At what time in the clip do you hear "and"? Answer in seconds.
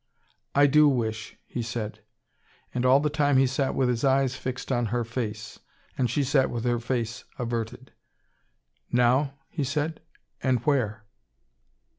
2.73-2.87, 5.95-6.09, 10.41-10.57